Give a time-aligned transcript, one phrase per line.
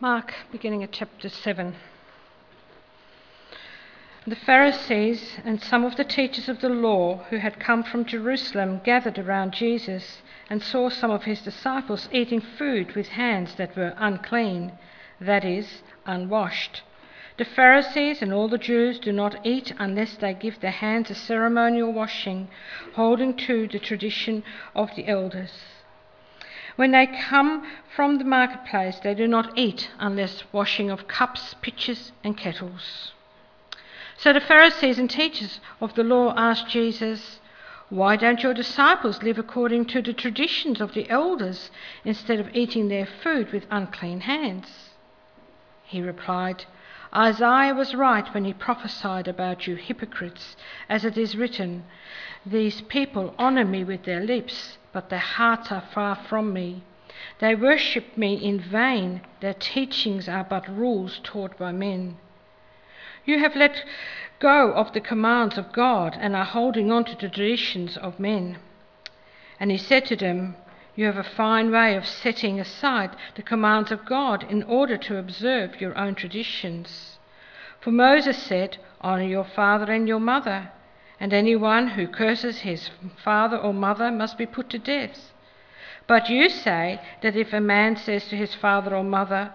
[0.00, 1.74] Mark, beginning at chapter 7.
[4.28, 8.80] The Pharisees and some of the teachers of the law who had come from Jerusalem
[8.84, 13.94] gathered around Jesus and saw some of his disciples eating food with hands that were
[13.96, 14.70] unclean,
[15.20, 16.82] that is, unwashed.
[17.36, 21.16] The Pharisees and all the Jews do not eat unless they give their hands a
[21.16, 22.50] ceremonial washing,
[22.94, 24.44] holding to the tradition
[24.76, 25.64] of the elders.
[26.78, 27.66] When they come
[27.96, 33.10] from the marketplace, they do not eat unless washing of cups, pitchers, and kettles.
[34.16, 37.40] So the Pharisees and teachers of the law asked Jesus,
[37.88, 41.72] Why don't your disciples live according to the traditions of the elders
[42.04, 44.90] instead of eating their food with unclean hands?
[45.82, 46.66] He replied,
[47.12, 50.56] Isaiah was right when he prophesied about you hypocrites,
[50.88, 51.86] as it is written,
[52.46, 56.82] These people honour me with their lips but their hearts are far from me.
[57.40, 62.16] They worship me in vain, their teachings are but rules taught by men.
[63.24, 63.84] You have let
[64.38, 68.58] go of the commands of God and are holding on to the traditions of men.
[69.60, 70.56] And he said to them,
[70.94, 75.18] You have a fine way of setting aside the commands of God in order to
[75.18, 77.18] observe your own traditions.
[77.80, 80.70] For Moses said, Honour your father and your mother
[81.20, 82.90] and anyone who curses his
[83.22, 85.32] father or mother must be put to death.
[86.06, 89.52] But you say that if a man says to his father or mother,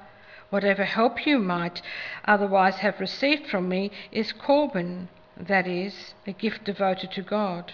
[0.54, 1.82] Whatever help you might
[2.26, 7.74] otherwise have received from me is Corban, that is, a gift devoted to God.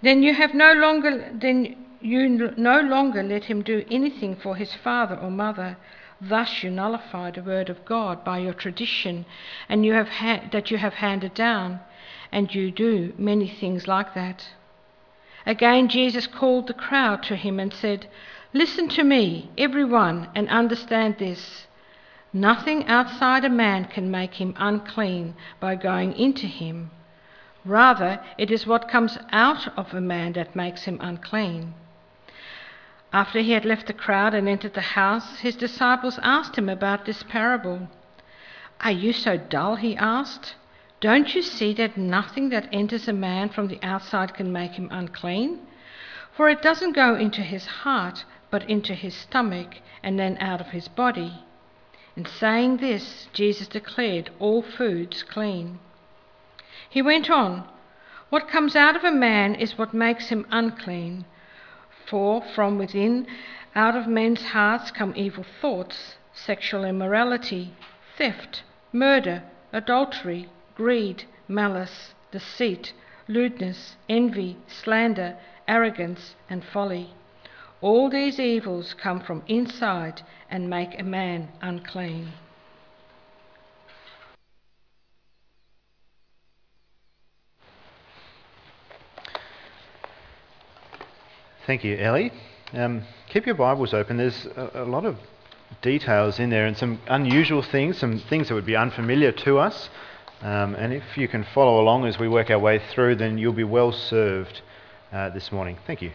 [0.00, 4.72] Then you have no longer then you no longer let him do anything for his
[4.72, 5.76] father or mother.
[6.20, 9.26] Thus you nullify the word of God by your tradition,
[9.68, 11.80] and you have ha- that you have handed down
[12.32, 14.48] and you do many things like that.
[15.46, 18.06] Again, Jesus called the crowd to him and said,
[18.52, 21.66] Listen to me, everyone, and understand this.
[22.32, 26.90] Nothing outside a man can make him unclean by going into him.
[27.64, 31.74] Rather, it is what comes out of a man that makes him unclean.
[33.12, 37.04] After he had left the crowd and entered the house, his disciples asked him about
[37.04, 37.88] this parable.
[38.80, 39.76] Are you so dull?
[39.76, 40.56] he asked.
[41.00, 44.88] Don't you see that nothing that enters a man from the outside can make him
[44.90, 45.60] unclean?
[46.32, 50.68] For it doesn't go into his heart, but into his stomach, and then out of
[50.68, 51.44] his body.
[52.16, 55.78] In saying this, Jesus declared all foods clean.
[56.88, 57.68] He went on,
[58.30, 61.24] What comes out of a man is what makes him unclean.
[62.06, 63.26] For from within,
[63.74, 67.74] out of men's hearts come evil thoughts, sexual immorality,
[68.16, 68.62] theft,
[68.92, 72.92] murder, adultery greed, malice, deceit,
[73.28, 75.36] lewdness, envy, slander,
[75.68, 77.10] arrogance, and folly.
[77.80, 82.32] All these evils come from inside and make a man unclean.
[91.66, 92.30] Thank you, Ellie.
[92.74, 94.18] Um, keep your Bibles open.
[94.18, 95.16] There's a, a, lot of
[95.80, 99.88] details in there and some unusual things, some things that would be unfamiliar to us.
[100.42, 103.52] Um, and if you can follow along as we work our way through, then you'll
[103.52, 104.60] be well served
[105.12, 105.78] uh, this morning.
[105.86, 106.12] Thank you.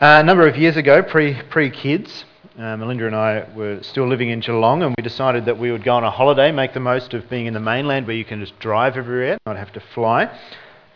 [0.00, 2.24] Uh, a number of years ago, pre pre kids,
[2.56, 5.82] uh, Melinda and I were still living in Geelong, and we decided that we would
[5.82, 8.38] go on a holiday, make the most of being in the mainland where you can
[8.38, 10.30] just drive everywhere, not have to fly.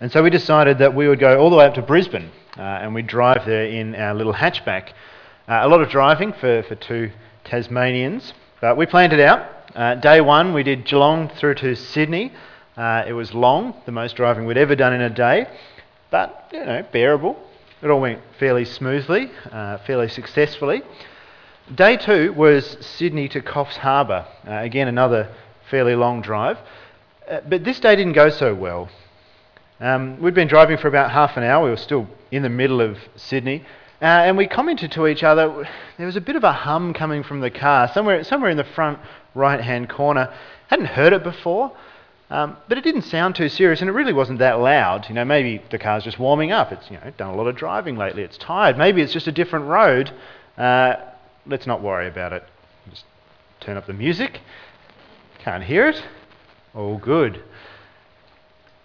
[0.00, 2.62] And so we decided that we would go all the way up to Brisbane, uh,
[2.62, 4.90] and we'd drive there in our little hatchback.
[5.48, 7.10] Uh, a lot of driving for, for two
[7.44, 8.34] Tasmanians.
[8.62, 9.44] But we planned it out.
[9.74, 12.30] Uh, day one, we did Geelong through to Sydney.
[12.76, 15.48] Uh, it was long, the most driving we'd ever done in a day,
[16.12, 17.36] but you know, bearable.
[17.82, 20.82] It all went fairly smoothly, uh, fairly successfully.
[21.74, 24.26] Day two was Sydney to Coffs Harbour.
[24.46, 25.34] Uh, again, another
[25.68, 26.58] fairly long drive.
[27.28, 28.88] Uh, but this day didn't go so well.
[29.80, 31.64] Um, we'd been driving for about half an hour.
[31.64, 33.64] We were still in the middle of Sydney.
[34.02, 37.22] Uh, and we commented to each other, there was a bit of a hum coming
[37.22, 38.98] from the car, somewhere, somewhere in the front
[39.32, 40.28] right hand corner.
[40.66, 41.70] Hadn't heard it before,
[42.28, 45.08] um, but it didn't sound too serious, and it really wasn't that loud.
[45.08, 46.72] You know, maybe the car's just warming up.
[46.72, 48.24] It's you know done a lot of driving lately.
[48.24, 48.76] It's tired.
[48.76, 50.10] Maybe it's just a different road.
[50.58, 50.96] Uh,
[51.46, 52.42] let's not worry about it.
[52.90, 53.04] Just
[53.60, 54.40] turn up the music.
[55.44, 56.02] Can't hear it.
[56.74, 57.40] All good.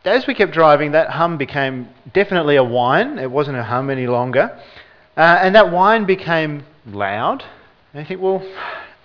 [0.06, 3.18] As we kept driving, that hum became definitely a whine.
[3.18, 4.62] It wasn't a hum any longer.
[5.18, 7.44] Uh, and that whine became loud.
[7.94, 8.46] And you think, well,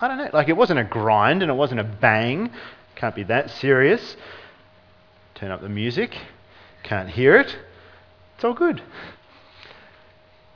[0.01, 0.31] I don't know.
[0.33, 2.51] Like it wasn't a grind and it wasn't a bang.
[2.97, 4.17] Can't be that serious.
[5.35, 6.17] Turn up the music.
[6.83, 7.57] Can't hear it.
[8.35, 8.83] It's all good.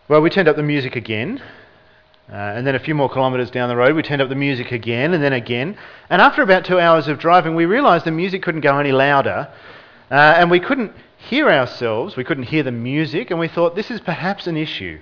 [0.08, 1.42] Well, we turned up the music again.
[2.30, 4.72] Uh, and then a few more kilometres down the road, we turned up the music
[4.72, 5.78] again and then again.
[6.10, 9.48] And after about two hours of driving, we realised the music couldn't go any louder.
[10.10, 13.90] Uh, and we couldn't hear ourselves, we couldn't hear the music, and we thought this
[13.90, 14.98] is perhaps an issue.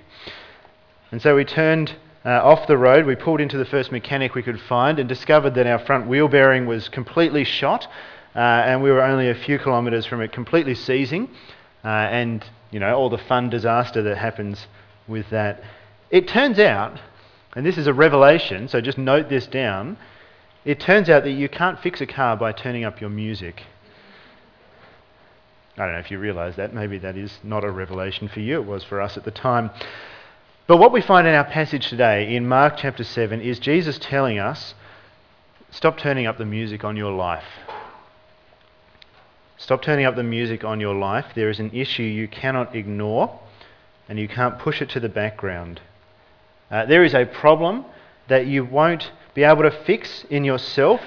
[1.11, 4.43] And so we turned uh, off the road, we pulled into the first mechanic we
[4.43, 7.87] could find, and discovered that our front wheel bearing was completely shot,
[8.35, 11.29] uh, and we were only a few kilometres from it completely seizing,
[11.83, 14.67] uh, and you know all the fun disaster that happens
[15.07, 15.61] with that.
[16.09, 16.99] It turns out
[17.55, 19.97] and this is a revelation, so just note this down.
[20.65, 23.63] It turns out that you can't fix a car by turning up your music.
[25.77, 26.73] I don't know if you realize that.
[26.73, 28.61] Maybe that is not a revelation for you.
[28.61, 29.71] It was for us at the time.
[30.67, 34.39] But what we find in our passage today in Mark chapter 7 is Jesus telling
[34.39, 34.73] us
[35.69, 37.43] stop turning up the music on your life.
[39.57, 41.25] Stop turning up the music on your life.
[41.35, 43.39] There is an issue you cannot ignore,
[44.09, 45.81] and you can't push it to the background.
[46.71, 47.85] Uh, there is a problem
[48.27, 50.99] that you won't be able to fix in yourself,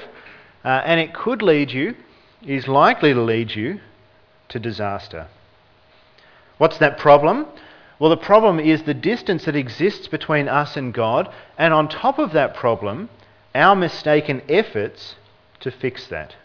[0.65, 1.97] uh, and it could lead you,
[2.47, 3.81] is likely to lead you,
[4.51, 5.27] to disaster.
[6.59, 7.47] What's that problem?
[7.99, 12.19] Well, the problem is the distance that exists between us and God, and on top
[12.19, 13.09] of that problem,
[13.55, 15.17] our mistaken efforts
[15.61, 16.37] to fix that.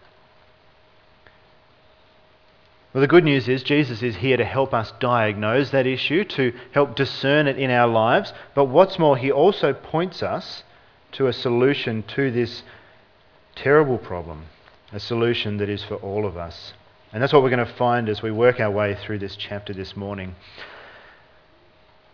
[2.94, 6.54] Well, the good news is Jesus is here to help us diagnose that issue, to
[6.72, 8.34] help discern it in our lives.
[8.54, 10.64] But what's more, he also points us
[11.14, 12.62] to a solution to this
[13.56, 14.46] terrible problem,
[14.92, 16.74] a solution that is for all of us.
[17.12, 19.74] And that's what we're going to find as we work our way through this chapter
[19.74, 20.36] this morning.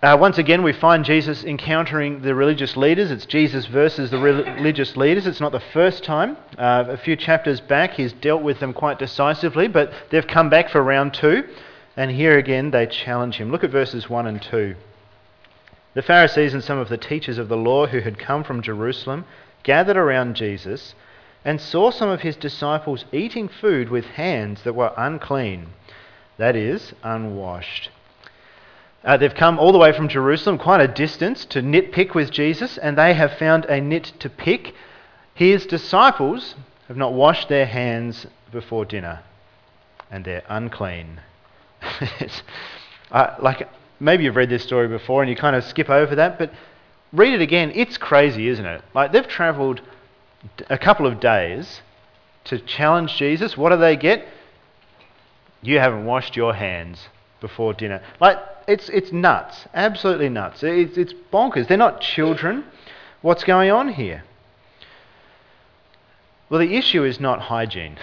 [0.01, 3.11] Uh, once again, we find Jesus encountering the religious leaders.
[3.11, 5.27] It's Jesus versus the religious leaders.
[5.27, 6.37] It's not the first time.
[6.57, 10.69] Uh, a few chapters back, he's dealt with them quite decisively, but they've come back
[10.69, 11.43] for round two.
[11.97, 13.51] And here again, they challenge him.
[13.51, 14.73] Look at verses 1 and 2.
[15.95, 19.25] The Pharisees and some of the teachers of the law who had come from Jerusalem
[19.63, 20.95] gathered around Jesus
[21.43, 25.73] and saw some of his disciples eating food with hands that were unclean,
[26.37, 27.89] that is, unwashed.
[29.03, 32.77] Uh, they've come all the way from Jerusalem, quite a distance, to nitpick with Jesus,
[32.77, 34.73] and they have found a nit to pick.
[35.33, 36.55] His disciples
[36.87, 39.21] have not washed their hands before dinner,
[40.11, 41.21] and they're unclean.
[43.11, 43.69] uh, like
[44.01, 46.51] maybe you've read this story before, and you kind of skip over that, but
[47.13, 47.71] read it again.
[47.75, 48.81] It's crazy, isn't it?
[48.93, 49.81] Like they've travelled
[50.69, 51.81] a couple of days
[52.45, 53.55] to challenge Jesus.
[53.55, 54.27] What do they get?
[55.61, 57.07] You haven't washed your hands
[57.39, 58.01] before dinner.
[58.19, 58.37] Like
[58.69, 59.67] it's, it's nuts.
[59.73, 60.63] Absolutely nuts.
[60.63, 61.67] It's, it's bonkers.
[61.67, 62.63] They're not children.
[63.21, 64.23] What's going on here?
[66.49, 67.97] Well, the issue is not hygiene.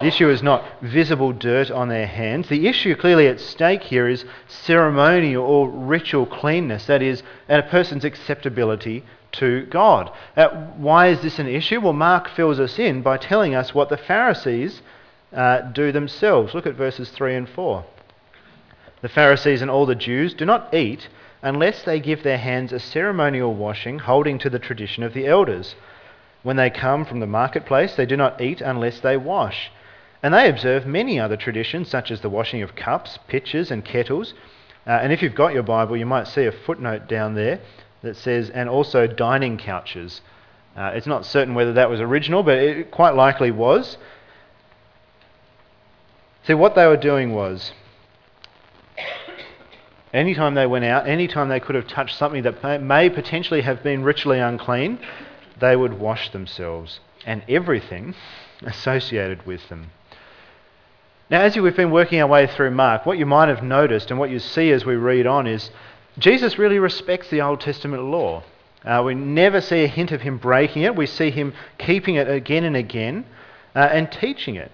[0.00, 2.48] The issue is not visible dirt on their hands.
[2.48, 7.68] The issue clearly at stake here is ceremonial or ritual cleanness, that is, and a
[7.68, 10.10] person's acceptability to God.
[10.36, 11.80] Uh, why is this an issue?
[11.80, 14.82] Well, Mark fills us in by telling us what the Pharisees
[15.32, 16.54] uh, do themselves.
[16.54, 17.84] Look at verses 3 and 4.
[19.04, 21.10] The Pharisees and all the Jews do not eat
[21.42, 25.74] unless they give their hands a ceremonial washing holding to the tradition of the elders.
[26.42, 29.70] When they come from the marketplace, they do not eat unless they wash.
[30.22, 34.32] And they observe many other traditions, such as the washing of cups, pitchers, and kettles.
[34.86, 37.60] Uh, and if you've got your Bible, you might see a footnote down there
[38.00, 40.22] that says, and also dining couches.
[40.78, 43.98] Uh, it's not certain whether that was original, but it quite likely was.
[46.44, 47.72] See, what they were doing was
[50.14, 54.04] Anytime they went out, anytime they could have touched something that may potentially have been
[54.04, 55.00] ritually unclean,
[55.58, 58.14] they would wash themselves and everything
[58.62, 59.90] associated with them.
[61.28, 64.20] Now, as we've been working our way through Mark, what you might have noticed and
[64.20, 65.72] what you see as we read on is
[66.16, 68.44] Jesus really respects the Old Testament law.
[68.84, 70.94] Uh, we never see a hint of him breaking it.
[70.94, 73.24] We see him keeping it again and again
[73.74, 74.70] uh, and teaching it.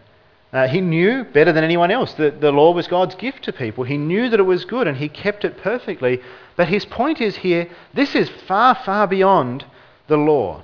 [0.52, 3.85] Uh, he knew better than anyone else that the law was God's gift to people.
[3.85, 6.21] He knew that it was good and he kept it perfectly.
[6.57, 9.64] But his point is here this is far, far beyond
[10.09, 10.62] the law.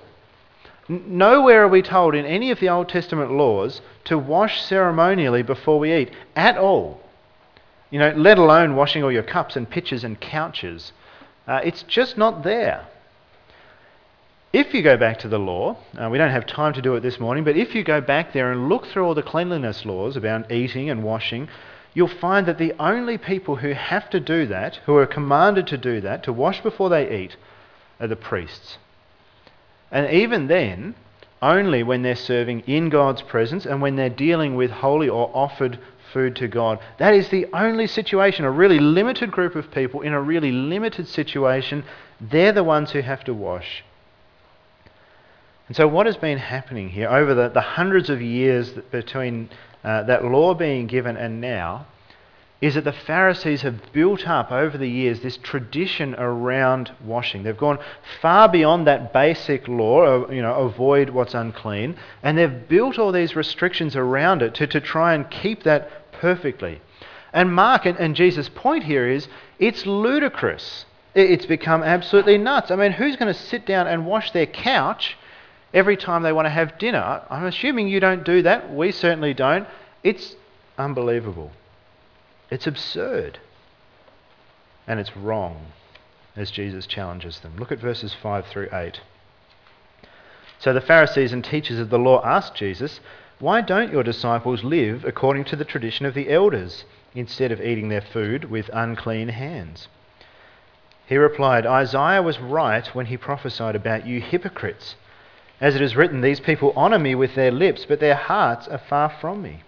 [0.91, 5.43] N- nowhere are we told in any of the Old Testament laws to wash ceremonially
[5.43, 7.01] before we eat at all.
[7.91, 10.93] You know, let alone washing all your cups and pitchers and couches.
[11.47, 12.87] Uh, it's just not there.
[14.53, 17.01] If you go back to the law, uh, we don't have time to do it
[17.01, 20.17] this morning, but if you go back there and look through all the cleanliness laws
[20.17, 21.49] about eating and washing,
[21.95, 25.77] you'll find that the only people who have to do that, who are commanded to
[25.77, 27.37] do that, to wash before they eat,
[27.99, 28.79] are the priests.
[29.91, 30.95] And even then,
[31.43, 35.79] only when they're serving in God's presence and when they're dealing with holy or offered
[36.13, 36.79] food to God.
[36.99, 41.09] That is the only situation, a really limited group of people in a really limited
[41.09, 41.85] situation,
[42.21, 43.85] they're the ones who have to wash.
[45.69, 49.49] And so, what has been happening here over the, the hundreds of years between
[49.83, 51.87] uh, that law being given and now
[52.61, 57.43] is that the Pharisees have built up over the years this tradition around washing.
[57.43, 57.79] They've gone
[58.23, 63.37] far beyond that basic law, you know, avoid what's unclean, and they've built all these
[63.37, 66.81] restrictions around it to, to try and keep that perfectly.
[67.33, 70.87] And Mark and, and Jesus' point here is it's ludicrous.
[71.15, 72.71] It's become absolutely nuts.
[72.71, 75.17] I mean, who's going to sit down and wash their couch
[75.77, 77.23] every time they want to have dinner?
[77.29, 78.73] I'm assuming you don't do that.
[78.75, 79.69] We certainly don't.
[80.03, 80.35] It's
[80.79, 81.53] unbelievable.
[82.51, 83.39] It's absurd.
[84.87, 85.67] And it's wrong,
[86.35, 87.57] as Jesus challenges them.
[87.59, 89.01] Look at verses 5 through 8.
[90.59, 93.01] So the Pharisees and teachers of the law asked Jesus,
[93.39, 97.91] Why don't your disciples live according to the tradition of the elders, instead of eating
[97.91, 99.89] their food with unclean hands?
[101.07, 104.97] He replied, Isaiah was right when he prophesied about you hypocrites.
[105.61, 108.79] As it is written, These people honour me with their lips, but their hearts are
[108.79, 109.63] far from me.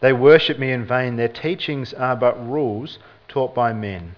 [0.00, 1.16] They worship me in vain.
[1.16, 4.14] Their teachings are but rules taught by men.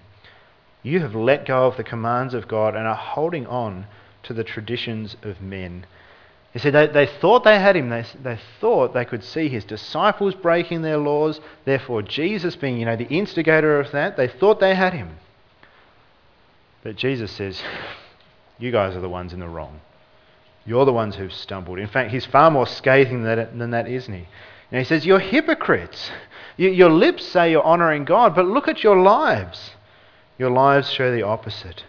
[0.83, 3.87] You have let go of the commands of God and are holding on
[4.23, 5.85] to the traditions of men.
[6.53, 7.89] You see, they, they thought they had him.
[7.89, 11.39] They, they thought they could see his disciples breaking their laws.
[11.65, 15.17] Therefore, Jesus being, you know, the instigator of that, they thought they had him.
[16.83, 17.61] But Jesus says,
[18.59, 19.81] you guys are the ones in the wrong.
[20.67, 21.79] You're the ones who've stumbled.
[21.79, 24.27] In fact, he's far more scathing than that, isn't he?
[24.69, 26.11] And he says, You're hypocrites.
[26.57, 29.71] Your lips say you're honouring God, but look at your lives.
[30.37, 31.83] Your lives show the opposite.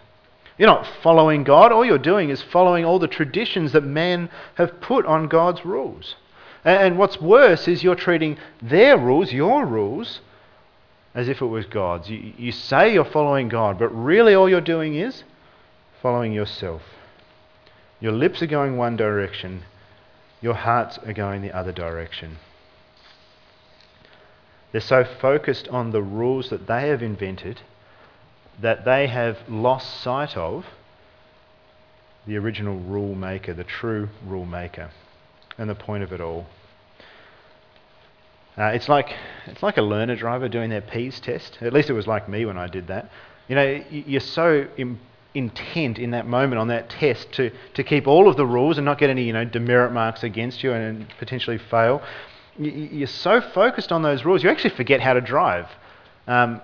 [0.57, 1.71] You're not following God.
[1.71, 6.15] All you're doing is following all the traditions that men have put on God's rules.
[6.63, 10.19] And what's worse is you're treating their rules, your rules,
[11.15, 12.09] as if it was God's.
[12.09, 15.23] You, you say you're following God, but really all you're doing is
[16.01, 16.81] following yourself.
[17.99, 19.63] Your lips are going one direction,
[20.41, 22.37] your hearts are going the other direction.
[24.71, 27.61] They're so focused on the rules that they have invented
[28.61, 30.65] that they have lost sight of
[32.27, 34.91] the original rule maker, the true rule maker,
[35.57, 36.45] and the point of it all.
[38.57, 39.15] Uh, it's like
[39.47, 41.57] it's like a learner driver doing their P's test.
[41.61, 43.09] At least it was like me when I did that.
[43.47, 44.99] You know, you're so Im-
[45.35, 48.85] intent in that moment on that test to, to keep all of the rules and
[48.85, 52.01] not get any you know demerit marks against you and, and potentially fail
[52.59, 55.67] you're so focused on those rules, you actually forget how to drive.
[56.27, 56.61] Um,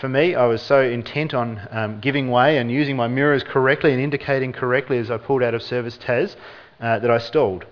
[0.00, 3.92] for me, I was so intent on um, giving way and using my mirrors correctly
[3.92, 6.36] and indicating correctly as I pulled out of service TAS
[6.80, 7.66] uh, that I stalled,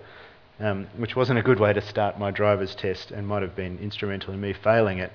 [0.59, 3.77] um, which wasn't a good way to start my driver's test and might have been
[3.79, 5.11] instrumental in me failing it.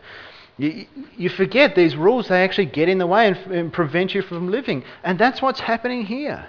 [0.57, 4.23] You, you forget these rules, they actually get in the way and, and prevent you
[4.23, 4.85] from living.
[5.03, 6.47] And that's what's happening here.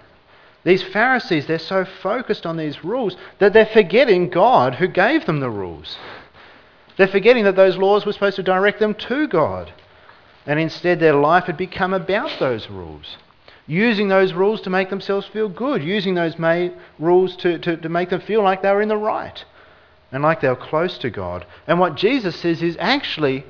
[0.63, 5.39] These Pharisees, they're so focused on these rules that they're forgetting God who gave them
[5.39, 5.97] the rules.
[6.97, 9.73] They're forgetting that those laws were supposed to direct them to God.
[10.45, 13.17] And instead, their life had become about those rules.
[13.67, 16.35] Using those rules to make themselves feel good, using those
[16.99, 19.43] rules to, to, to make them feel like they were in the right
[20.11, 21.45] and like they were close to God.
[21.67, 23.43] And what Jesus says is actually,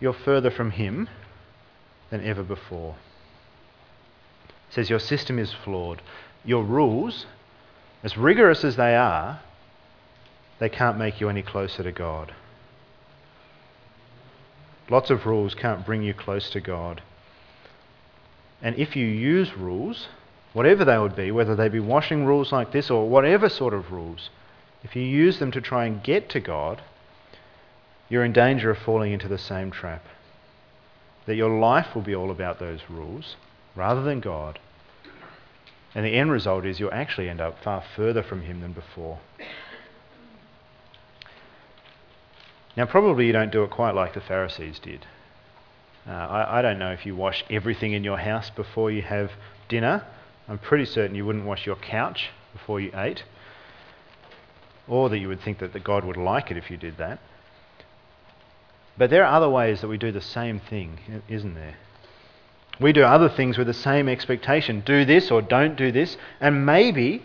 [0.00, 1.08] you're further from Him
[2.10, 2.96] than ever before.
[4.68, 6.02] He says, Your system is flawed
[6.44, 7.26] your rules,
[8.02, 9.40] as rigorous as they are,
[10.58, 12.34] they can't make you any closer to God.
[14.88, 17.02] Lots of rules can't bring you close to God.
[18.62, 20.08] And if you use rules,
[20.52, 23.92] whatever they would be, whether they be washing rules like this or whatever sort of
[23.92, 24.30] rules,
[24.82, 26.82] if you use them to try and get to God,
[28.10, 30.04] you're in danger of falling into the same trap.
[31.26, 33.36] That your life will be all about those rules
[33.74, 34.58] rather than God.
[35.94, 39.20] And the end result is you'll actually end up far further from Him than before.
[42.76, 45.06] Now, probably you don't do it quite like the Pharisees did.
[46.06, 49.32] Uh, I, I don't know if you wash everything in your house before you have
[49.68, 50.04] dinner.
[50.48, 53.22] I'm pretty certain you wouldn't wash your couch before you ate,
[54.88, 57.20] or that you would think that the God would like it if you did that.
[59.00, 61.76] But there are other ways that we do the same thing, isn't there?
[62.78, 66.66] We do other things with the same expectation do this or don't do this, and
[66.66, 67.24] maybe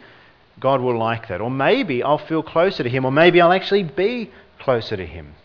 [0.57, 1.41] God will like that.
[1.41, 5.35] Or maybe I'll feel closer to Him, or maybe I'll actually be closer to Him.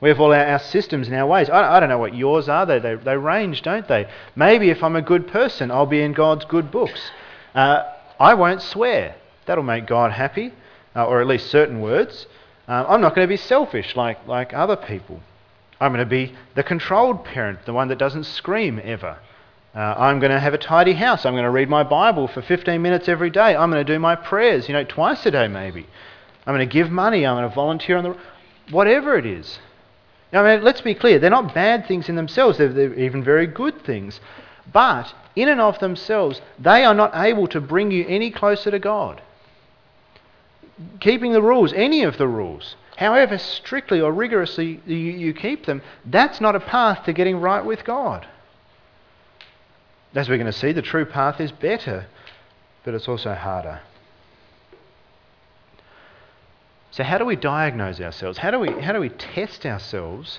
[0.00, 1.48] We have all our, our systems and our ways.
[1.48, 2.66] I, I, don't know what yours are.
[2.66, 4.08] They, they, they, range, don't they?
[4.34, 7.12] Maybe if I'm a good person, I'll be in God's good books.
[7.54, 7.84] Uh,
[8.18, 9.14] I won't swear.
[9.46, 10.52] That'll make God happy,
[10.96, 12.26] uh, or at least certain words.
[12.66, 15.20] Uh, I'm not going to be selfish like, like other people.
[15.80, 19.18] I'm going to be the controlled parent, the one that doesn't scream ever.
[19.74, 21.26] Uh, I'm going to have a tidy house.
[21.26, 23.56] I'm going to read my Bible for 15 minutes every day.
[23.56, 25.86] I'm going to do my prayers, you know, twice a day maybe.
[26.46, 27.26] I'm going to give money.
[27.26, 28.16] I'm going to volunteer on the.
[28.70, 29.58] Whatever it is.
[30.32, 31.18] Now, I mean, let's be clear.
[31.18, 34.20] They're not bad things in themselves, they're, they're even very good things.
[34.72, 38.78] But in and of themselves, they are not able to bring you any closer to
[38.78, 39.22] God.
[41.00, 45.82] Keeping the rules, any of the rules, however strictly or rigorously you, you keep them,
[46.04, 48.26] that's not a path to getting right with God.
[50.14, 52.06] As we're going to see, the true path is better,
[52.84, 53.80] but it's also harder.
[56.92, 58.38] So, how do we diagnose ourselves?
[58.38, 60.38] How do we, how do we test ourselves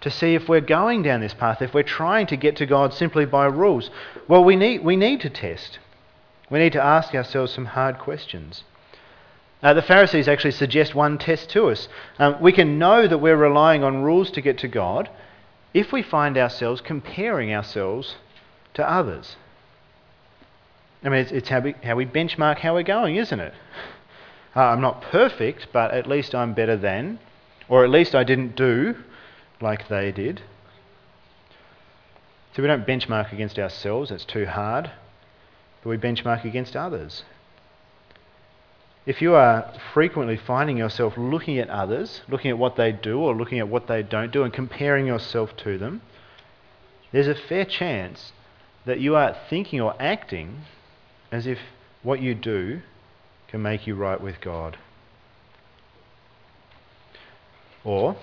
[0.00, 2.92] to see if we're going down this path, if we're trying to get to God
[2.92, 3.90] simply by rules?
[4.26, 5.78] Well, we need, we need to test.
[6.50, 8.64] We need to ask ourselves some hard questions.
[9.62, 11.88] Uh, the Pharisees actually suggest one test to us.
[12.18, 15.08] Um, we can know that we're relying on rules to get to God
[15.72, 18.16] if we find ourselves comparing ourselves
[18.74, 19.36] to others.
[21.02, 23.54] I mean, it's, it's how, we, how we benchmark how we're going, isn't it?
[24.54, 27.18] Uh, I'm not perfect, but at least I'm better than,
[27.68, 28.96] or at least I didn't do
[29.60, 30.42] like they did.
[32.54, 34.90] So we don't benchmark against ourselves, it's too hard,
[35.82, 37.22] but we benchmark against others.
[39.06, 43.36] If you are frequently finding yourself looking at others, looking at what they do or
[43.36, 46.02] looking at what they don't do, and comparing yourself to them,
[47.12, 48.32] there's a fair chance
[48.84, 50.62] that you are thinking or acting
[51.30, 51.58] as if
[52.02, 52.82] what you do
[53.46, 54.76] can make you right with God.
[57.84, 58.16] Or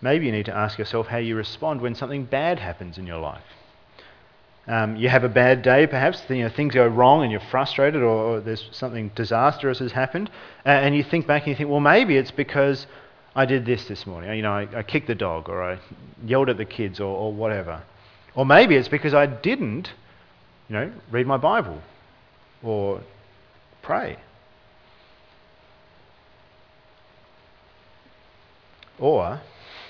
[0.00, 3.18] maybe you need to ask yourself how you respond when something bad happens in your
[3.18, 3.44] life.
[4.68, 8.00] Um, you have a bad day, perhaps you know, things go wrong and you're frustrated,
[8.00, 10.30] or, or there's something disastrous has happened,
[10.64, 12.86] uh, and you think back and you think, well, maybe it's because
[13.34, 14.34] I did this this morning.
[14.36, 15.78] You know, I, I kicked the dog, or I
[16.24, 17.82] yelled at the kids, or, or whatever.
[18.36, 19.92] Or maybe it's because I didn't,
[20.68, 21.82] you know, read my Bible,
[22.62, 23.00] or
[23.82, 24.16] pray.
[29.00, 29.40] Or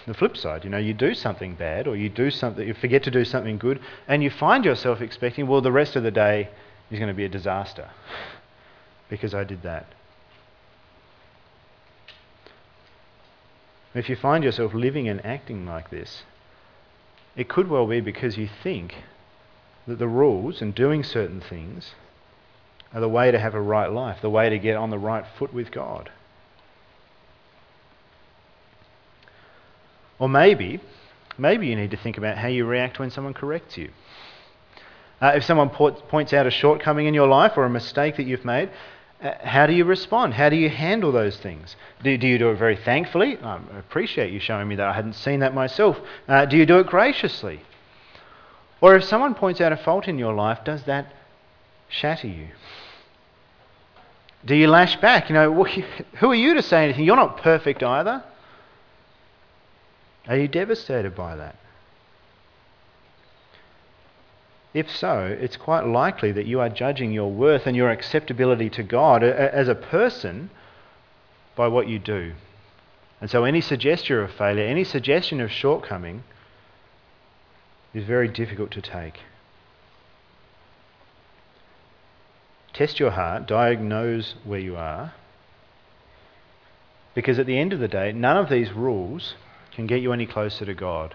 [0.06, 3.04] the flip side, you know, you do something bad or you do something, you forget
[3.04, 6.48] to do something good, and you find yourself expecting, well, the rest of the day
[6.90, 7.90] is going to be a disaster
[9.08, 9.86] because I did that.
[13.94, 16.22] If you find yourself living and acting like this,
[17.36, 19.04] it could well be because you think
[19.86, 21.94] that the rules and doing certain things
[22.92, 25.24] are the way to have a right life, the way to get on the right
[25.38, 26.10] foot with God.
[30.22, 30.78] Or maybe,
[31.36, 33.90] maybe you need to think about how you react when someone corrects you.
[35.20, 38.44] Uh, if someone points out a shortcoming in your life or a mistake that you've
[38.44, 38.70] made,
[39.20, 40.34] uh, how do you respond?
[40.34, 41.74] How do you handle those things?
[42.04, 43.36] Do, do you do it very thankfully?
[43.36, 44.86] I appreciate you showing me that.
[44.86, 45.98] I hadn't seen that myself.
[46.28, 47.60] Uh, do you do it graciously?
[48.80, 51.12] Or if someone points out a fault in your life, does that
[51.88, 52.46] shatter you?
[54.44, 55.28] Do you lash back?
[55.30, 55.64] You know,
[56.20, 57.06] who are you to say anything?
[57.06, 58.22] You're not perfect either.
[60.28, 61.56] Are you devastated by that?
[64.74, 68.82] If so, it's quite likely that you are judging your worth and your acceptability to
[68.82, 70.50] God as a person
[71.54, 72.32] by what you do.
[73.20, 76.24] And so any suggestion of failure, any suggestion of shortcoming
[77.92, 79.20] is very difficult to take.
[82.72, 85.12] Test your heart, diagnose where you are.
[87.14, 89.34] Because at the end of the day, none of these rules
[89.74, 91.14] can get you any closer to God.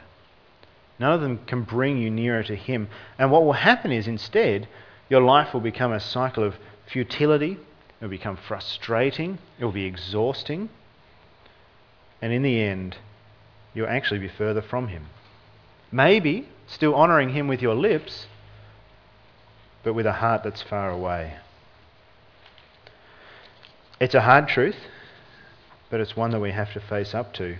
[0.99, 2.89] None of them can bring you nearer to Him.
[3.19, 4.67] And what will happen is instead,
[5.09, 6.55] your life will become a cycle of
[6.91, 10.69] futility, it will become frustrating, it will be exhausting,
[12.21, 12.97] and in the end,
[13.73, 15.05] you'll actually be further from Him.
[15.91, 18.27] Maybe still honouring Him with your lips,
[19.83, 21.35] but with a heart that's far away.
[23.99, 24.77] It's a hard truth,
[25.89, 27.57] but it's one that we have to face up to.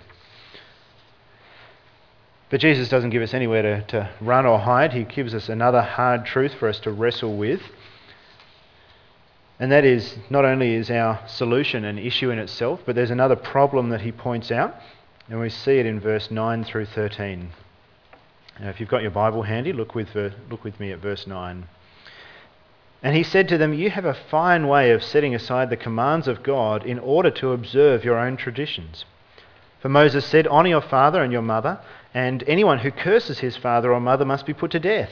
[2.50, 4.92] But Jesus doesn't give us anywhere to, to run or hide.
[4.92, 7.60] He gives us another hard truth for us to wrestle with.
[9.60, 13.36] And that is not only is our solution an issue in itself, but there's another
[13.36, 14.76] problem that he points out,
[15.28, 17.50] and we see it in verse 9 through 13.
[18.60, 21.66] Now, if you've got your Bible handy, look with, look with me at verse 9.
[23.02, 26.26] And he said to them, You have a fine way of setting aside the commands
[26.26, 29.04] of God in order to observe your own traditions.
[29.80, 31.78] For Moses said, Honour your father and your mother,
[32.14, 35.10] and anyone who curses his father or mother must be put to death.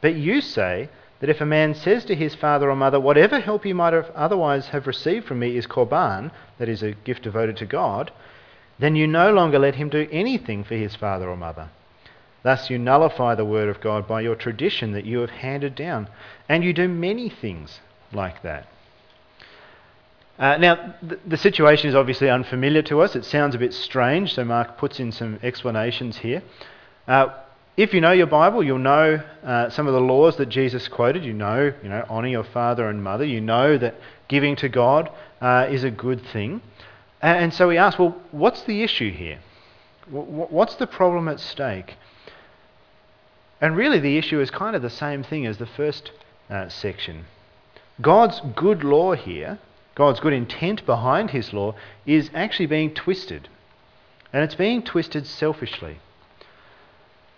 [0.00, 0.88] But you say
[1.20, 4.10] that if a man says to his father or mother, Whatever help you might have
[4.14, 8.10] otherwise have received from me is korban, that is, a gift devoted to God,
[8.78, 11.70] then you no longer let him do anything for his father or mother.
[12.42, 16.08] Thus, you nullify the word of God by your tradition that you have handed down,
[16.48, 17.80] and you do many things
[18.12, 18.66] like that.
[20.38, 23.16] Uh, now, the, the situation is obviously unfamiliar to us.
[23.16, 26.42] It sounds a bit strange, so Mark puts in some explanations here.
[27.08, 27.28] Uh,
[27.76, 31.24] if you know your Bible, you'll know uh, some of the laws that Jesus quoted.
[31.24, 33.24] You know, you know, honour your father and mother.
[33.24, 33.94] You know that
[34.28, 36.62] giving to God uh, is a good thing.
[37.22, 39.40] And so we ask, well, what's the issue here?
[40.10, 41.96] What's the problem at stake?
[43.60, 46.12] And really, the issue is kind of the same thing as the first
[46.50, 47.24] uh, section.
[48.00, 49.58] God's good law here
[49.96, 51.74] God's good intent behind his law
[52.06, 53.48] is actually being twisted.
[54.32, 55.98] And it's being twisted selfishly.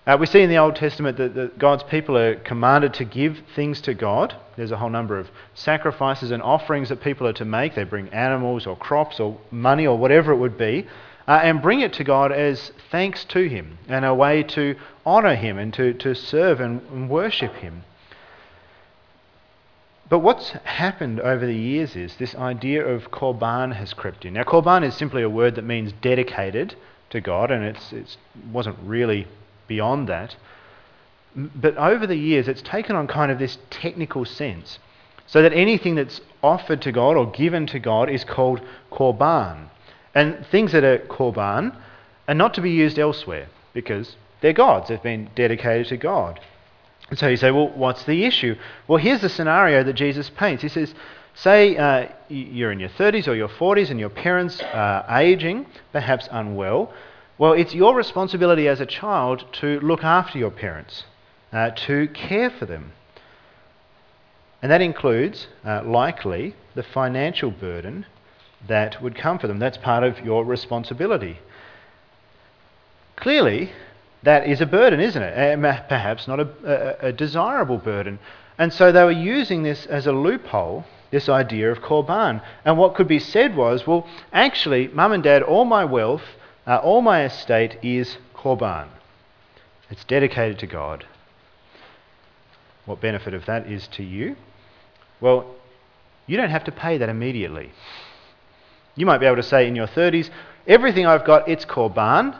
[0.06, 3.42] Uh, we see in the Old Testament that, that, God's people are commanded to give
[3.54, 4.34] things to God.
[4.56, 7.74] There's a whole number of sacrifices and offerings that people are to make.
[7.74, 10.86] They bring animals or crops or money or whatever it would be
[11.28, 15.34] uh, and bring it to God as thanks to Him and a way to honour
[15.34, 17.84] Him and to, to serve and, and worship Him.
[20.08, 24.34] But what's happened over the years is this idea of korban has crept in.
[24.34, 26.74] Now, korban is simply a word that means dedicated
[27.10, 28.16] to God, and it's, it
[28.50, 29.26] wasn't really
[29.66, 30.36] beyond that.
[31.36, 34.78] But over the years, it's taken on kind of this technical sense.
[35.26, 39.68] So that anything that's offered to God or given to God is called korban.
[40.14, 41.76] And things that are korban
[42.26, 46.40] are not to be used elsewhere because they're God's, they've been dedicated to God.
[47.10, 48.56] And so you say, well, what's the issue?
[48.86, 50.62] Well, here's the scenario that Jesus paints.
[50.62, 50.94] He says,
[51.34, 56.28] say uh, you're in your 30s or your 40s and your parents are aging, perhaps
[56.30, 56.92] unwell.
[57.38, 61.04] Well, it's your responsibility as a child to look after your parents,
[61.52, 62.92] uh, to care for them.
[64.60, 68.06] And that includes, uh, likely, the financial burden
[68.66, 69.60] that would come for them.
[69.60, 71.38] That's part of your responsibility.
[73.16, 73.70] Clearly,
[74.22, 75.61] that is a burden, isn't it?
[75.88, 78.18] Perhaps not a, a, a, desirable burden.
[78.59, 82.42] And so they were using this as a loophole, this idea of korban.
[82.64, 86.24] And what could be said was, well, actually, mum and dad, all my wealth,
[86.66, 88.88] uh, all my estate is korban.
[89.90, 91.07] It's dedicated to God.
[92.85, 94.37] What benefit of that is to you?
[95.20, 95.54] Well,
[96.26, 97.70] you don't have to pay that immediately.
[98.96, 100.28] You might be able to say in your 30s,
[100.66, 102.37] everything I've got, it's korban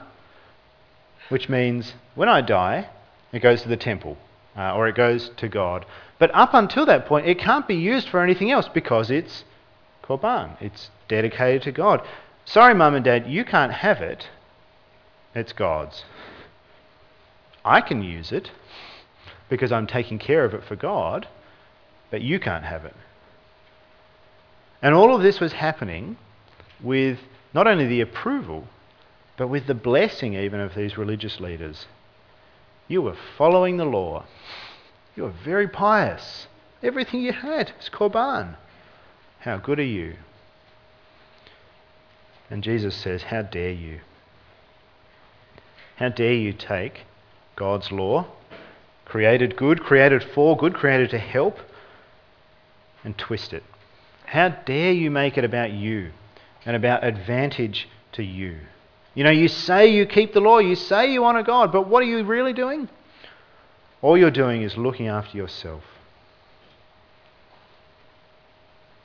[1.29, 2.88] which means when I die,
[3.33, 4.17] it goes to the temple
[4.57, 5.87] uh, or it goes to God.
[6.19, 9.45] But up until that point, it can't be used for anything else because it's
[10.03, 10.61] korban.
[10.61, 12.03] It's dedicated to God.
[12.45, 14.29] Sorry, mum and dad, you can't have it.
[15.35, 16.05] It's God's.
[17.64, 18.51] I can use it
[19.49, 21.29] because I'm taking care of it for God,
[22.11, 22.95] but you can't have it.
[24.83, 26.17] And all of this was happening
[26.83, 27.19] with
[27.53, 28.69] not only the approval
[29.38, 31.87] but with the blessing even of these religious leaders.
[32.88, 34.27] You were following the law.
[35.14, 36.48] You were very pious.
[36.83, 38.57] Everything you had is korban.
[39.40, 40.16] How good are you?
[42.51, 44.01] And Jesus says, How dare you?
[45.96, 47.03] How dare you take
[47.57, 48.27] God's law,
[49.05, 51.59] created good, created for good, created to help,
[53.05, 53.62] and twist it?
[54.27, 56.11] How dare you make it about you
[56.66, 58.59] and about advantage to you?
[59.18, 62.04] You know, you say you keep the law, you say you honour God, but what
[62.04, 62.88] are you really doing?
[64.00, 65.83] All you're doing is looking after yourself.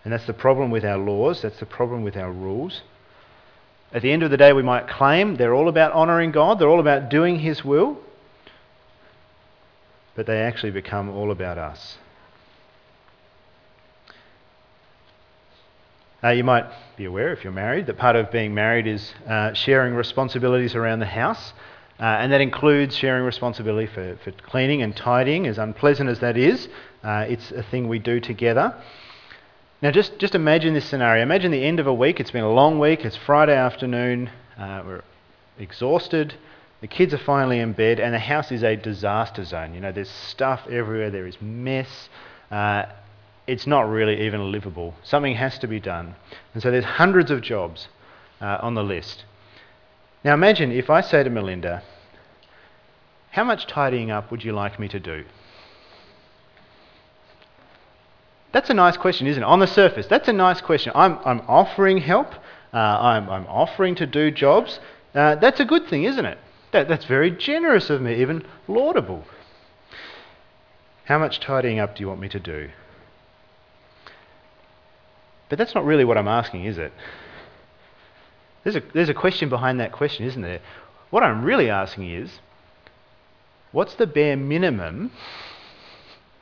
[0.04, 2.84] And that's the problem with our laws, that's the problem with our rules.
[3.92, 6.70] At the end of the day, we might claim they're all about honouring God, they're
[6.70, 7.98] all about doing His will,
[10.16, 11.98] but they actually become all about us.
[16.24, 19.52] Uh, you might be aware, if you're married, that part of being married is uh,
[19.54, 21.54] sharing responsibilities around the house.
[22.00, 26.38] Uh, and that includes sharing responsibility for, for cleaning and tidying, as unpleasant as that
[26.38, 26.68] is.
[27.04, 28.74] Uh, it's a thing we do together.
[29.82, 31.22] Now, just, just imagine this scenario.
[31.22, 32.22] Imagine the end of a week.
[32.22, 33.04] It's been a long week.
[33.04, 34.30] It's Friday afternoon.
[34.58, 35.04] Uh, we're
[35.60, 36.34] exhausted.
[36.80, 39.74] The kids are finally in bed, and the house is a disaster zone.
[39.74, 41.12] You know, there's stuff everywhere.
[41.12, 42.10] There is mess.
[42.50, 42.86] Uh,
[43.48, 44.96] it's not really even livable.
[45.04, 46.16] Something has to be done.
[46.54, 47.88] And so there's hundreds of jobs
[48.40, 49.26] uh, on the list.
[50.24, 51.84] Now imagine if I say to Melinda,
[53.32, 55.26] How much tidying up would you like me to do?
[58.54, 59.46] That's a nice question, isn't it?
[59.46, 60.94] On the surface, that's a nice question.
[60.96, 62.34] I'm, I'm offering help,
[62.72, 64.80] uh, I'm, I'm offering to do jobs.
[65.14, 66.38] Uh, that's a good thing, isn't it?
[66.72, 69.24] That, that's very generous of me, even laudable.
[71.06, 72.70] How much tidying up do you want me to do?
[75.54, 76.92] But that's not really what I'm asking, is it?
[78.64, 80.62] There's a, there's a question behind that question, isn't there?
[81.12, 82.40] What I'm really asking is
[83.72, 85.12] what's the bare minimum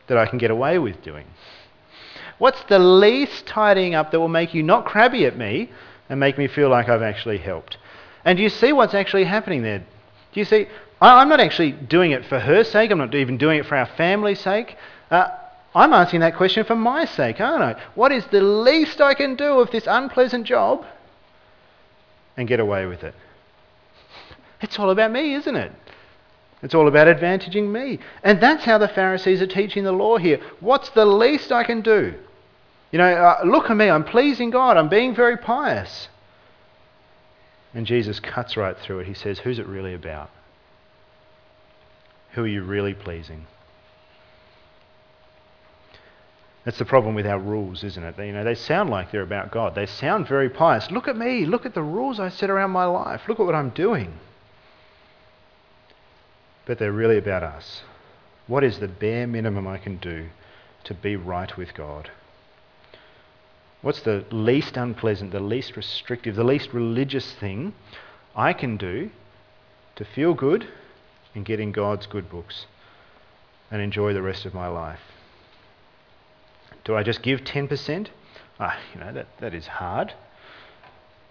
[0.07, 1.25] that I can get away with doing?
[2.37, 5.69] What's the least tidying up that will make you not crabby at me
[6.07, 7.75] and make me feel like I've actually helped?
[8.23, 9.79] And do you see what's actually happening there?
[9.79, 10.67] Do you see?
[11.01, 12.91] I'm not actually doing it for her sake.
[12.91, 14.77] I'm not even doing it for our family's sake.
[15.09, 15.27] Uh,
[15.73, 17.81] I'm asking that question for my sake, aren't I?
[17.95, 20.85] What is the least I can do of this unpleasant job
[22.35, 23.15] and get away with it?
[24.61, 25.71] It's all about me, isn't it?
[26.61, 27.99] It's all about advantaging me.
[28.23, 30.39] And that's how the Pharisees are teaching the law here.
[30.59, 32.13] What's the least I can do?
[32.91, 36.09] You know, uh, look at me, I'm pleasing God, I'm being very pious.
[37.73, 39.07] And Jesus cuts right through it.
[39.07, 40.29] He says, Who's it really about?
[42.33, 43.47] Who are you really pleasing?
[46.63, 48.17] That's the problem with our rules, isn't it?
[48.19, 49.73] You know, they sound like they're about God.
[49.73, 50.91] They sound very pious.
[50.91, 51.45] Look at me.
[51.45, 53.21] Look at the rules I set around my life.
[53.27, 54.13] Look at what I'm doing.
[56.65, 57.81] But they're really about us.
[58.45, 60.29] What is the bare minimum I can do
[60.83, 62.11] to be right with God?
[63.81, 67.73] What's the least unpleasant, the least restrictive, the least religious thing
[68.35, 69.09] I can do
[69.95, 70.67] to feel good
[71.33, 72.67] and get in God's good books
[73.71, 74.99] and enjoy the rest of my life?
[76.83, 78.07] Do I just give 10%?
[78.59, 80.13] Ah, you know, that, that is hard.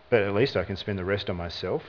[0.09, 1.83] But at least I can spend the rest on myself.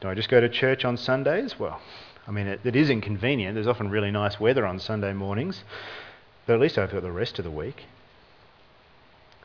[0.00, 1.58] Do I just go to church on Sundays?
[1.58, 1.80] Well,
[2.26, 3.54] I mean, it, it is inconvenient.
[3.54, 5.62] There's often really nice weather on Sunday mornings.
[6.46, 7.84] But at least I've got the rest of the week.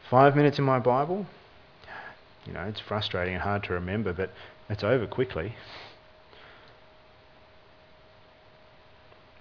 [0.09, 1.25] Five minutes in my Bible?
[2.45, 4.31] You know, it's frustrating and hard to remember, but
[4.69, 5.55] it's over quickly.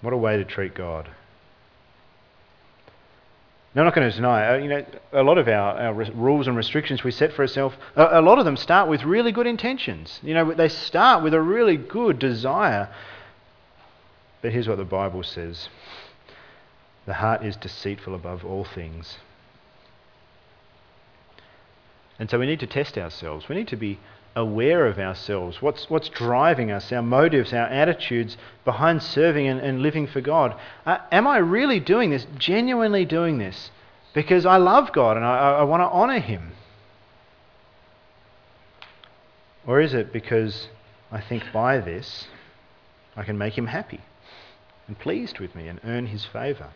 [0.01, 1.09] What a way to treat God.
[3.75, 6.47] Now, I'm not going to deny, uh, you know, a lot of our, our rules
[6.47, 9.49] and restrictions we set for ourselves, a, a lot of them start with really good
[9.49, 10.21] intentions.
[10.23, 12.89] You know, they start with a really good desire.
[14.43, 15.69] But here's what the Bible says
[17.07, 19.19] the heart is deceitful above all things
[22.19, 23.49] and so we need to test ourselves.
[23.49, 23.99] We need to be
[24.37, 25.63] aware of ourselves.
[25.63, 30.59] What's, what's driving us, our motives, our attitudes behind serving and, and living for God?
[30.85, 33.71] Uh, am I really doing this, genuinely doing this,
[34.13, 36.53] because I love God and I, I want to honour Him?
[39.67, 40.69] Or is it because
[41.11, 42.27] I think by this
[43.17, 44.01] I can make Him happy
[44.87, 46.71] and pleased with me and earn His favour?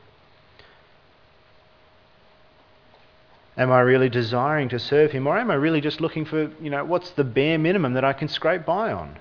[3.59, 6.71] Am I really desiring to serve Him, or am I really just looking for, you
[6.71, 9.19] know, what's the bare minimum that I can scrape by on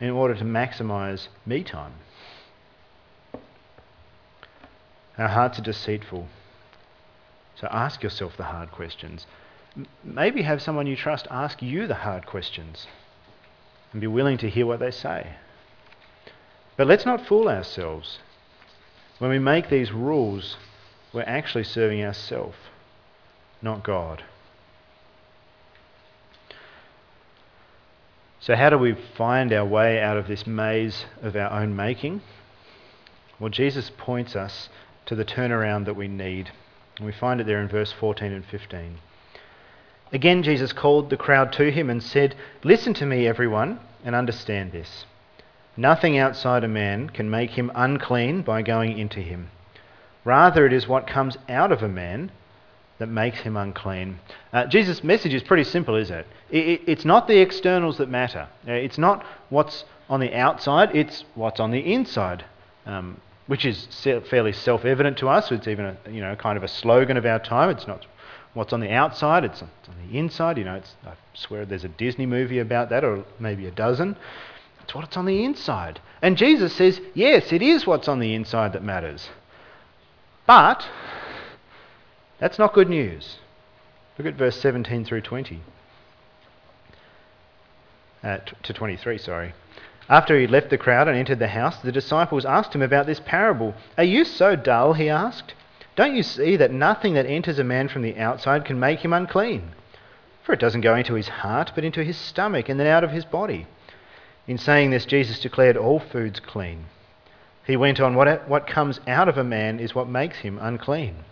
[0.00, 1.92] in order to maximize me time?
[5.16, 6.26] Our hearts are deceitful.
[7.54, 9.24] So ask yourself the hard questions.
[10.02, 12.88] Maybe have someone you trust ask you the hard questions
[13.92, 15.36] and be willing to hear what they say.
[16.76, 18.18] But let's not fool ourselves.
[19.18, 20.56] When we make these rules,
[21.12, 22.56] we're actually serving ourselves
[23.62, 24.24] not God.
[28.40, 32.22] So, how do we find our way out of this maze of our own making?
[33.38, 34.70] Well, Jesus points us
[35.06, 36.50] to the turnaround that we need.
[36.96, 38.98] And we find it there in verse 14 and 15.
[40.12, 44.72] Again, Jesus called the crowd to him and said, Listen to me, everyone, and understand
[44.72, 45.04] this.
[45.76, 49.50] Nothing outside a man can make him unclean by going into him.
[50.24, 52.32] Rather, it is what comes out of a man
[53.00, 54.20] that makes him unclean.
[54.52, 56.26] Uh, Jesus' message is pretty simple, isn't it?
[56.50, 56.80] It, it?
[56.86, 58.46] It's not the externals that matter.
[58.68, 62.44] Uh, it's not what's on the outside, it's what's on the inside,
[62.84, 63.88] um, which is
[64.28, 65.50] fairly self-evident to us.
[65.50, 67.70] It's even a, you know, kind of a slogan of our time.
[67.70, 68.06] It's not
[68.52, 69.70] what's on the outside, it's on
[70.08, 70.58] the inside.
[70.58, 74.16] You know, I swear there's a Disney movie about that, or maybe a dozen.
[74.82, 76.00] It's what's on the inside.
[76.20, 79.30] And Jesus says, yes, it is what's on the inside that matters.
[80.46, 80.86] But
[82.40, 83.38] that's not good news.
[84.18, 85.60] Look at verse 17 through 20.
[88.22, 89.54] Uh, to 23, sorry.
[90.08, 93.20] After he left the crowd and entered the house, the disciples asked him about this
[93.20, 93.74] parable.
[93.96, 94.94] Are you so dull?
[94.94, 95.54] He asked.
[95.96, 99.12] Don't you see that nothing that enters a man from the outside can make him
[99.12, 99.70] unclean?
[100.42, 103.12] For it doesn't go into his heart, but into his stomach and then out of
[103.12, 103.66] his body.
[104.46, 106.86] In saying this, Jesus declared all foods clean.
[107.64, 111.24] He went on, What, what comes out of a man is what makes him unclean.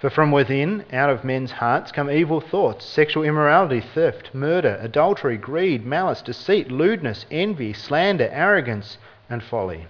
[0.00, 5.36] For from within, out of men's hearts, come evil thoughts, sexual immorality, theft, murder, adultery,
[5.36, 8.96] greed, malice, deceit, lewdness, envy, slander, arrogance,
[9.28, 9.88] and folly.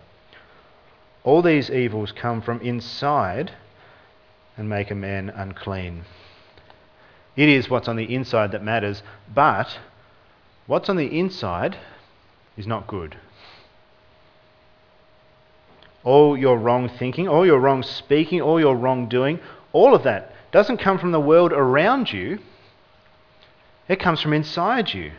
[1.23, 3.53] All these evils come from inside
[4.57, 6.05] and make a man unclean.
[7.37, 9.79] It is what's on the inside that matters, but
[10.67, 11.77] what's on the inside
[12.57, 13.17] is not good.
[16.03, 19.39] All your wrong thinking, all your wrong speaking, all your wrong doing,
[19.73, 22.39] all of that doesn't come from the world around you.
[23.89, 25.13] It comes from inside you.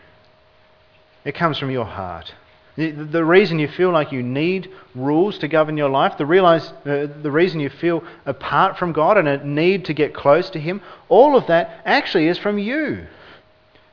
[1.23, 2.33] It comes from your heart.
[2.77, 7.07] The reason you feel like you need rules to govern your life, the, realize, uh,
[7.21, 10.81] the reason you feel apart from God and a need to get close to Him,
[11.09, 13.07] all of that actually is from you.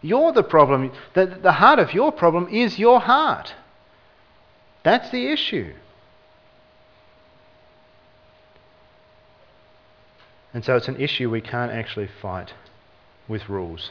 [0.00, 0.92] You're the problem.
[1.14, 3.52] The, the heart of your problem is your heart.
[4.84, 5.74] That's the issue.
[10.54, 12.54] And so it's an issue we can't actually fight
[13.28, 13.90] with rules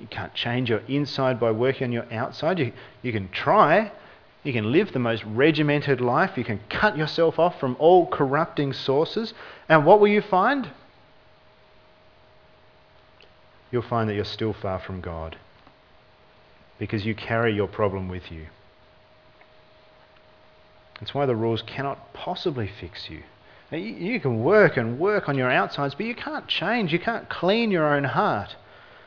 [0.00, 2.58] you can't change your inside by working on your outside.
[2.58, 2.72] You,
[3.02, 3.92] you can try.
[4.42, 6.36] You can live the most regimented life.
[6.36, 9.34] You can cut yourself off from all corrupting sources.
[9.68, 10.70] And what will you find?
[13.70, 15.36] You'll find that you're still far from God
[16.78, 18.46] because you carry your problem with you.
[21.00, 23.22] That's why the rules cannot possibly fix you.
[23.70, 26.92] You can work and work on your outsides, but you can't change.
[26.92, 28.56] You can't clean your own heart.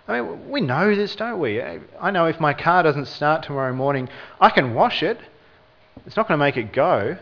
[0.08, 1.62] I mean, we know this, don't we?
[1.62, 5.20] I know if my car doesn't start tomorrow morning, I can wash it.
[6.06, 7.18] It's not going to make it go.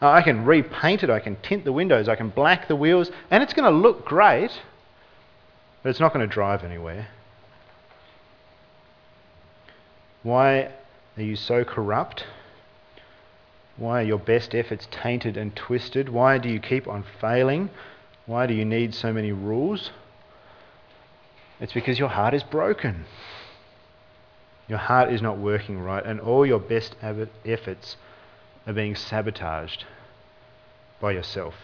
[0.00, 3.42] I can repaint it, I can tint the windows, I can black the wheels, and
[3.42, 4.52] it's going to look great,
[5.82, 7.08] but it's not going to drive anywhere.
[10.22, 10.70] Why
[11.16, 12.24] are you so corrupt?
[13.78, 16.08] Why are your best efforts tainted and twisted?
[16.08, 17.70] Why do you keep on failing?
[18.26, 19.90] Why do you need so many rules?
[21.60, 23.06] It's because your heart is broken.
[24.68, 27.96] Your heart is not working right, and all your best efforts
[28.66, 29.84] are being sabotaged
[31.00, 31.54] by yourself.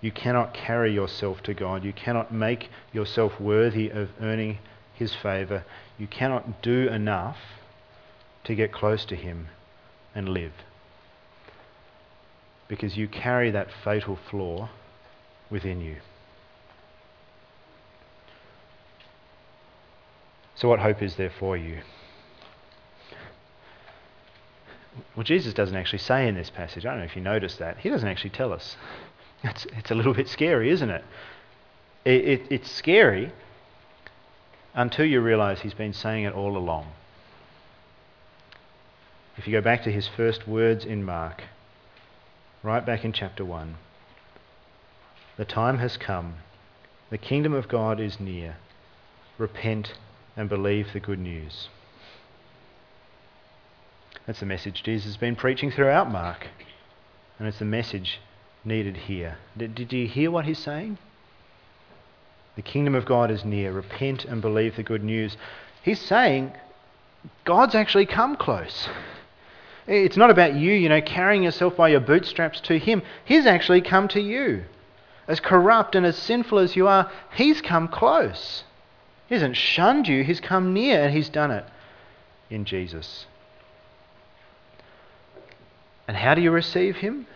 [0.00, 1.84] You cannot carry yourself to God.
[1.84, 4.58] You cannot make yourself worthy of earning
[4.94, 5.64] His favour.
[5.98, 7.38] You cannot do enough
[8.44, 9.48] to get close to Him
[10.14, 10.52] and live.
[12.68, 14.70] Because you carry that fatal flaw
[15.50, 15.96] within you.
[20.54, 21.80] So, what hope is there for you?
[25.16, 27.78] Well, Jesus doesn't actually say in this passage, I don't know if you noticed that,
[27.78, 28.76] he doesn't actually tell us.
[29.46, 31.04] It's, it's a little bit scary, isn't it?
[32.04, 33.32] it, it it's scary
[34.74, 36.86] until you realize he's been saying it all along.
[39.36, 41.42] If you go back to his first words in Mark,
[42.62, 43.74] right back in chapter 1,
[45.36, 46.36] the time has come,
[47.10, 48.56] the kingdom of God is near.
[49.36, 49.94] Repent
[50.36, 51.68] and believe the good news.
[54.26, 56.46] That's the message Jesus has been preaching throughout Mark.
[57.38, 58.20] And it's the message
[58.64, 59.38] needed here.
[59.56, 60.98] Did, did you hear what he's saying?
[62.56, 63.72] The kingdom of God is near.
[63.72, 65.36] Repent and believe the good news.
[65.82, 66.52] He's saying
[67.44, 68.88] God's actually come close.
[69.86, 73.02] It's not about you, you know, carrying yourself by your bootstraps to Him.
[73.24, 74.64] He's actually come to you.
[75.28, 78.64] As corrupt and as sinful as you are, He's come close.
[79.26, 81.64] He hasn't shunned you, He's come near and He's done it
[82.50, 83.26] in Jesus.
[86.06, 87.26] And how do you receive Him?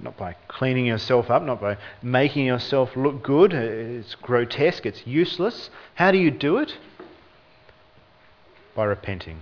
[0.00, 3.52] Not by cleaning yourself up, not by making yourself look good.
[3.52, 5.70] It's grotesque, it's useless.
[5.96, 6.76] How do you do it?
[8.74, 9.40] By repenting,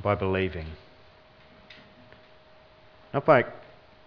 [0.00, 0.66] by believing.
[3.12, 3.44] Not by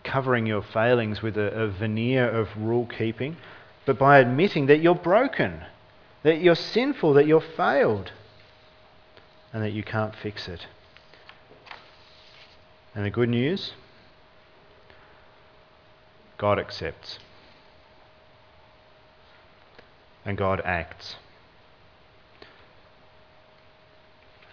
[0.03, 3.37] covering your failings with a, a veneer of rule keeping,
[3.85, 5.61] but by admitting that you're broken,
[6.23, 8.11] that you're sinful, that you're failed,
[9.51, 10.67] and that you can't fix it.
[12.95, 13.73] And the good news
[16.43, 17.19] God accepts.
[20.25, 21.15] And God acts.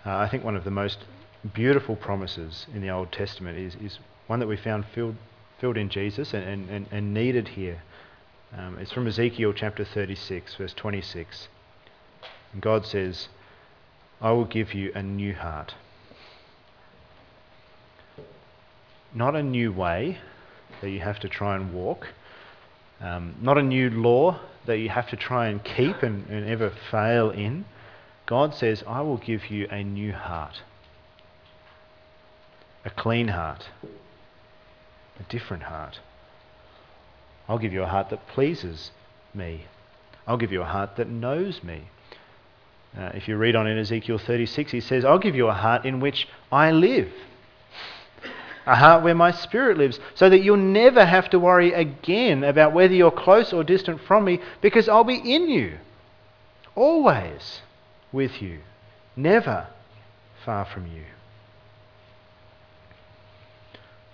[0.07, 0.99] Uh, I think one of the most
[1.55, 5.17] beautiful promises in the Old Testament is, is one that we found filled,
[5.59, 7.83] filled in Jesus and, and, and needed here.
[8.57, 11.49] Um, it's from Ezekiel chapter 36, verse 26.
[12.53, 13.29] And God says,
[14.21, 15.75] I will give you a new heart.
[19.15, 20.19] Not a new way
[20.81, 22.09] that you have to try and walk,
[23.01, 26.71] um, not a new law that you have to try and keep and, and ever
[26.91, 27.65] fail in.
[28.27, 30.63] God says, I will give you a new heart,
[32.85, 33.69] a clean heart,
[35.19, 36.01] a different heart.
[37.49, 38.91] I'll give you a heart that pleases
[39.35, 39.67] me.
[40.27, 41.89] I'll give you a heart that knows me.
[42.97, 45.85] Uh, if you read on in Ezekiel 36, he says, I'll give you a heart
[45.85, 47.13] in which I live.
[48.67, 52.73] a heart where my spirit lives, so that you'll never have to worry again about
[52.73, 55.79] whether you're close or distant from me, because I'll be in you,
[56.75, 57.63] always
[58.13, 58.61] with you,
[59.17, 59.69] never
[60.45, 61.05] far from you.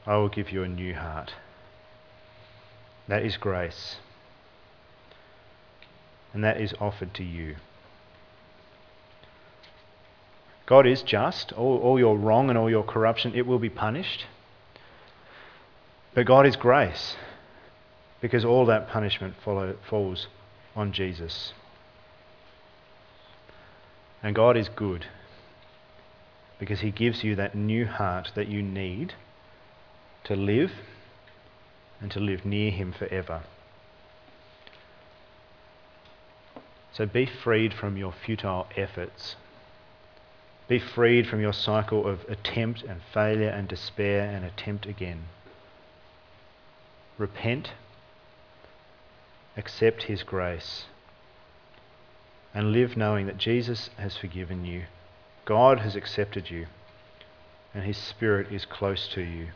[0.06, 1.32] I will give you a new heart.
[3.08, 3.96] That is grace.
[6.32, 7.56] And that is offered to you.
[10.66, 11.52] God is just.
[11.52, 14.26] All, all your wrong and all your corruption, it will be punished.
[16.14, 17.16] But God is grace
[18.20, 20.28] because all that punishment follow, falls
[20.74, 21.52] on Jesus.
[24.22, 25.06] And God is good
[26.58, 29.14] because He gives you that new heart that you need
[30.26, 30.72] to live
[32.00, 33.44] and to live near Him forever.
[36.92, 39.36] So be freed from your futile efforts.
[40.66, 45.26] Be freed from your cycle of attempt and failure and despair and attempt again.
[47.18, 47.70] Repent,
[49.56, 50.86] accept His grace,
[52.52, 54.86] and live knowing that Jesus has forgiven you,
[55.44, 56.66] God has accepted you,
[57.72, 59.48] and His Spirit is close to you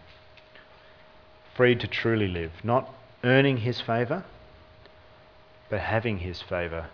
[1.61, 2.88] freed to truly live, not
[3.22, 4.24] earning his favour,
[5.68, 6.86] but having his favour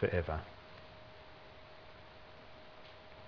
[0.00, 0.40] forever.